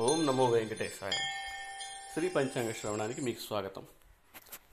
[0.00, 1.10] ఓం నమో వెంకటేశాయ.
[2.14, 3.86] శ్రీ పంచాంగ శ్రవణానికి మీకు స్వాగతం.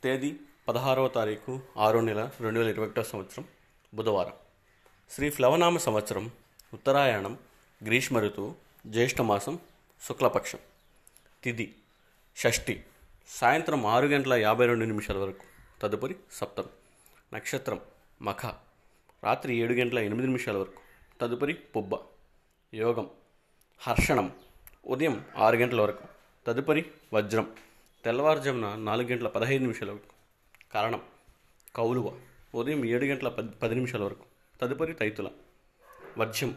[0.03, 0.35] తేదీ
[0.67, 3.47] పదహారవ తారీఖు ఆరో నెల రెండు వేల ఇరవై ఒకటో సంవత్సరం
[3.93, 4.33] బుధవారం.
[5.11, 6.31] శ్రీ ఫ్లవనామ సంవత్సరం
[6.73, 7.37] ఉత్తరాయణం
[7.85, 8.55] గ్రీష్మ ఋతువు
[8.87, 9.59] జ్యేష్ఠమాసం
[10.07, 10.59] శుక్లపక్షం.
[11.43, 11.75] తిథి
[12.35, 12.83] షష్ఠి
[13.27, 15.45] సాయంత్రం ఆరు గంటల యాభై రెండు నిమిషాల వరకు.
[15.81, 16.69] తదుపరి సప్తమి
[17.35, 17.81] నక్షత్రం
[18.21, 18.45] మఖ
[19.23, 20.81] రాత్రి ఏడు గంటల ఎనిమిది నిమిషాల వరకు.
[21.21, 21.91] తదుపరి పుబ్బ
[22.73, 23.09] యోగం
[23.79, 24.33] హర్షణం
[24.85, 26.07] ఉదయం ఆరు గంటల వరకు.
[26.47, 27.51] తదుపరి వజ్రం.
[28.05, 30.13] తెల్లవారుజామున నాలుగు గంటల పదహైదు నిమిషాల వరకు.
[30.73, 31.01] కారణం
[31.75, 32.19] కౌలువ.
[32.55, 34.25] ఉదయం ఏడు గంటల పది పది నిమిషాల వరకు.
[34.61, 35.29] తదుపరి తైతుల.
[36.17, 36.55] వర్జ్యం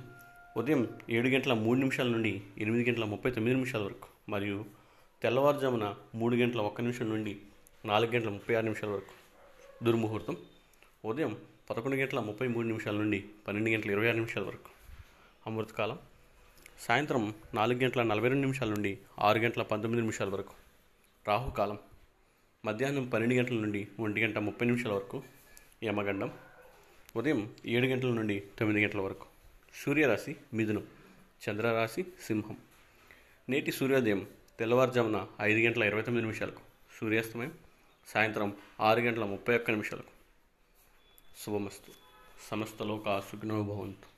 [0.57, 4.65] ఉదయం ఏడు గంటల మూడు నిమిషాల నుండి ఎనిమిది గంటల ముప్పై తొమ్మిది నిమిషాల వరకు మరియు
[5.23, 7.37] తెల్లవారుజామున మూడు గంటల ఒక్క నిమిషం నుండి
[7.85, 9.13] నాలుగు గంటల ముప్పై ఆరు నిమిషాల వరకు.
[9.85, 10.37] దుర్ముహూర్తం.
[11.05, 11.37] ఉదయం
[11.71, 14.71] పదకొండు గంటల ముప్పై మూడు నిమిషాల నుండి పన్నెండు గంటల ఇరవై ఆరు నిమిషాల వరకు.
[15.47, 15.99] అమృతకాలం.
[16.81, 20.55] సాయంత్రం నాలుగు గంటల నలభై రెండు నిమిషాల నుండి ఆరు గంటల పంతొమ్మిది నిమిషాల వరకు.
[21.29, 21.79] రాహుకాలం.
[22.65, 25.23] మధ్యాహ్నం పన్నెండు గంటల నుండి ఒంటి గంట ముప్పై నిమిషాల వరకు.
[25.85, 26.33] యమగండం.
[27.17, 29.27] ఉదయం ఏడు గంటల నుండి తొమ్మిది గంటల వరకు.
[29.75, 30.87] సూర్యరాశి మిథునం.
[31.49, 32.57] చంద్రరాశి సింహం.
[33.49, 34.27] నేటి సూర్యోదయం
[34.59, 36.61] తెల్లవారుజామున ఐదు గంటల ఇరవై తొమ్మిది నిమిషాలకు.
[37.01, 37.53] సూర్యాస్తమయం
[38.09, 40.11] సాయంత్రం ఆరు గంటల ముప్పై ఒక్క నిమిషాలకు.
[41.45, 41.93] శుభమస్తు.
[42.51, 44.16] సమస్త లోక సుఖినో భవంతు.